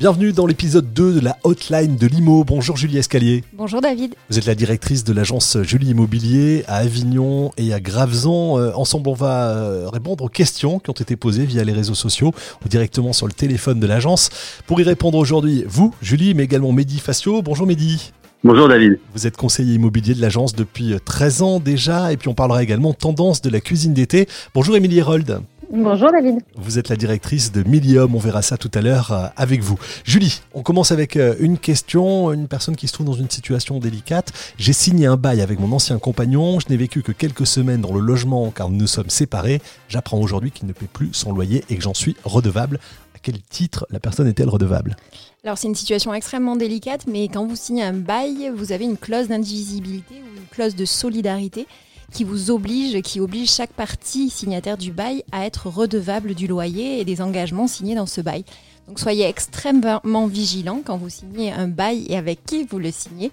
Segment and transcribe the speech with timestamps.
[0.00, 2.42] Bienvenue dans l'épisode 2 de la hotline de l'IMO.
[2.42, 3.44] Bonjour Julie Escalier.
[3.52, 4.14] Bonjour David.
[4.30, 8.58] Vous êtes la directrice de l'agence Julie Immobilier à Avignon et à Graveson.
[8.58, 11.92] Euh, ensemble, on va euh, répondre aux questions qui ont été posées via les réseaux
[11.92, 12.32] sociaux
[12.64, 14.30] ou directement sur le téléphone de l'agence.
[14.66, 17.42] Pour y répondre aujourd'hui, vous, Julie, mais également Mehdi Facio.
[17.42, 18.14] Bonjour Mehdi.
[18.42, 18.98] Bonjour David.
[19.14, 22.94] Vous êtes conseiller immobilier de l'agence depuis 13 ans déjà et puis on parlera également
[22.94, 24.28] tendance de la cuisine d'été.
[24.54, 25.42] Bonjour Émilie Herold.
[25.72, 26.40] Bonjour David.
[26.56, 29.78] Vous êtes la directrice de Millium, on verra ça tout à l'heure euh, avec vous.
[30.04, 33.78] Julie, on commence avec euh, une question, une personne qui se trouve dans une situation
[33.78, 34.32] délicate.
[34.58, 37.94] J'ai signé un bail avec mon ancien compagnon, je n'ai vécu que quelques semaines dans
[37.94, 39.62] le logement car nous nous sommes séparés.
[39.88, 42.80] J'apprends aujourd'hui qu'il ne paie plus son loyer et que j'en suis redevable.
[43.14, 44.96] À quel titre la personne est-elle redevable?
[45.44, 48.96] Alors c'est une situation extrêmement délicate, mais quand vous signez un bail, vous avez une
[48.96, 51.68] clause d'indivisibilité ou une clause de solidarité
[52.10, 57.00] qui vous oblige, qui oblige chaque partie signataire du bail à être redevable du loyer
[57.00, 58.44] et des engagements signés dans ce bail.
[58.88, 63.30] Donc soyez extrêmement vigilants quand vous signez un bail et avec qui vous le signez,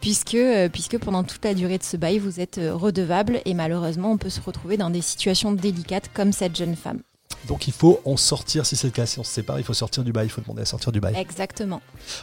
[0.00, 3.54] puisque, euh, puisque pendant toute la durée de ce bail, vous êtes euh, redevable et
[3.54, 7.02] malheureusement, on peut se retrouver dans des situations délicates comme cette jeune femme.
[7.46, 9.74] Donc il faut en sortir, si c'est le cas, si on se sépare, il faut
[9.74, 11.14] sortir du bail, il faut demander à sortir du bail.
[11.16, 11.80] Exactement.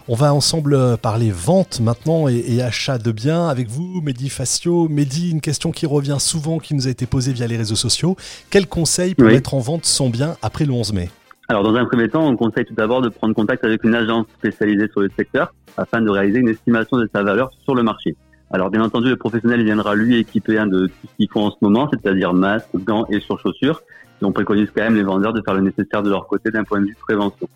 [0.08, 4.88] On va ensemble euh, parler vente maintenant et, achat de biens avec vous, Mehdi Facio.
[4.90, 8.16] Mehdi, une question qui revient souvent, qui nous a été posée via les réseaux sociaux.
[8.50, 11.10] Quel conseil pour mettre en vente son bien après le 11 mai?
[11.50, 14.26] Alors, dans un premier temps, on conseille tout d'abord de prendre contact avec une agence
[14.40, 18.16] spécialisée sur le secteur afin de réaliser une estimation de sa valeur sur le marché.
[18.52, 21.52] Alors, bien entendu, le professionnel viendra lui équiper un de tout ce qu'il faut en
[21.52, 23.82] ce moment, c'est-à-dire masque, gants et surchaussures
[24.24, 26.82] on préconise quand même les vendeurs de faire le nécessaire de leur côté d'un point
[26.82, 27.48] de vue prévention.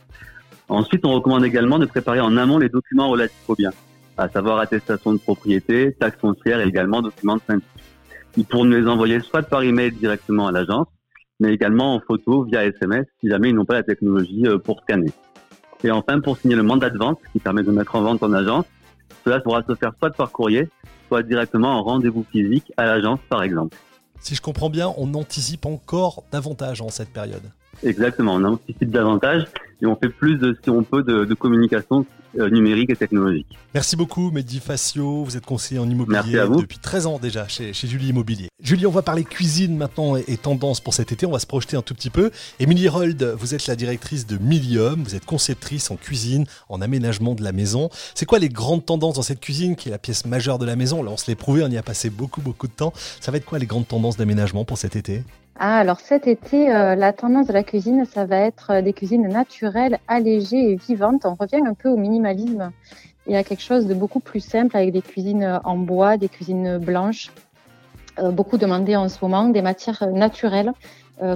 [0.70, 3.72] Ensuite, on recommande également de préparer en amont les documents relatifs au bien,
[4.18, 7.66] à savoir attestation de propriété, taxe foncière et également documents de syndic.
[8.36, 10.88] Ils pourront nous les envoyer soit par email directement à l'agence,
[11.40, 14.82] mais également en photo via SMS si jamais ils n'ont pas la technologie euh, pour
[14.82, 15.12] scanner.
[15.84, 18.34] Et enfin, pour signer le mandat de vente qui permet de mettre en vente en
[18.34, 18.66] agence,
[19.28, 20.70] cela pourra se faire soit par courrier,
[21.10, 23.76] soit directement en rendez-vous physique à l'agence par exemple.
[24.22, 27.44] Si je comprends bien, on anticipe encore davantage en cette période.
[27.84, 29.46] Exactement, on anticipe davantage
[29.82, 33.48] et on fait plus de, si on peut, de, communication euh, numérique et technologique.
[33.74, 35.24] Merci beaucoup, Mehdi Facio.
[35.24, 38.48] Vous êtes conseiller en immobilier depuis 13 ans déjà chez, chez, Julie Immobilier.
[38.62, 41.26] Julie, on va parler cuisine maintenant et, tendance pour cet été.
[41.26, 42.32] On va se projeter un tout petit peu.
[42.60, 45.04] Émilie Rold, vous êtes la directrice de Millium.
[45.04, 47.90] Vous êtes conceptrice en cuisine, en aménagement de la maison.
[48.16, 50.76] C'est quoi les grandes tendances dans cette cuisine qui est la pièce majeure de la
[50.76, 51.04] maison?
[51.04, 52.94] Là, on se l'est prouvé, on y a passé beaucoup, beaucoup de temps.
[53.20, 55.24] Ça va être quoi les grandes tendances d'aménagement pour cet été?
[55.60, 58.94] Ah, alors cet été, euh, la tendance de la cuisine, ça va être euh, des
[58.94, 61.26] cuisines naturelles, allégées et vivantes.
[61.26, 62.72] On revient un peu au minimalisme.
[63.26, 66.18] Il y a quelque chose de beaucoup plus simple avec des cuisines euh, en bois,
[66.18, 67.32] des cuisines blanches,
[68.32, 70.74] beaucoup demandées en ce moment, des matières naturelles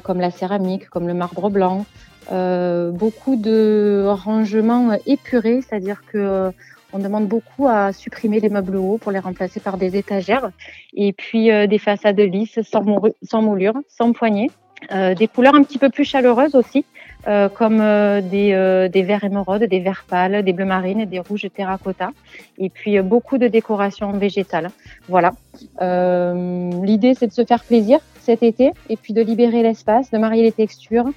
[0.04, 1.86] comme la céramique, comme le marbre blanc,
[2.32, 6.52] beaucoup de rangements épurés, c'est-à-dire que
[6.94, 10.52] on demande beaucoup à supprimer les meubles hauts pour les remplacer par des étagères
[10.94, 12.84] et puis euh, des façades lisses sans,
[13.24, 14.50] sans moulure, sans poignée.
[14.92, 16.86] Euh, des couleurs un petit peu plus chaleureuses aussi,
[17.28, 22.12] euh, comme des, des verts émeraudes, des verts pâles, des bleus marines, des rouges terracotta,
[22.58, 24.70] et puis beaucoup de décorations végétales.
[25.08, 25.31] Voilà.
[25.80, 30.44] L'idée, c'est de se faire plaisir cet été, et puis de libérer l'espace, de marier
[30.44, 31.09] les textures,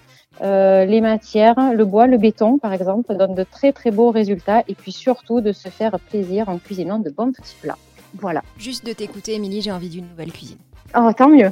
[0.43, 4.63] euh, les matières, le bois, le béton, par exemple, donnent de très très beaux résultats
[4.67, 7.79] et puis surtout de se faire plaisir en cuisinant de bons petits plats.
[8.19, 8.43] Voilà.
[8.59, 10.59] Juste de t'écouter, Émilie, j'ai envie d'une nouvelle cuisine.
[10.97, 11.51] Oh, tant mieux.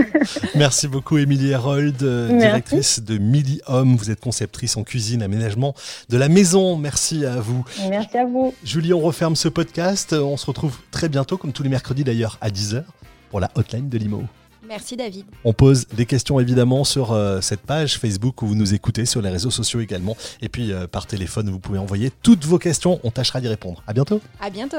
[0.54, 3.96] Merci beaucoup, Émilie Herold, euh, directrice de Midi Home.
[3.96, 5.74] Vous êtes conceptrice en cuisine, aménagement
[6.08, 6.76] de la maison.
[6.76, 7.64] Merci à vous.
[7.88, 8.54] Merci à vous.
[8.62, 10.12] Julie, on referme ce podcast.
[10.12, 12.84] On se retrouve très bientôt, comme tous les mercredis d'ailleurs, à 10h
[13.30, 14.22] pour la hotline de Limo.
[14.68, 15.26] Merci David.
[15.44, 19.22] On pose des questions évidemment sur euh, cette page Facebook où vous nous écoutez, sur
[19.22, 20.16] les réseaux sociaux également.
[20.42, 23.00] Et puis euh, par téléphone, vous pouvez envoyer toutes vos questions.
[23.04, 23.82] On tâchera d'y répondre.
[23.86, 24.20] À bientôt.
[24.40, 24.78] À bientôt.